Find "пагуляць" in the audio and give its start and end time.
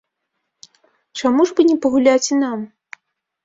1.87-2.29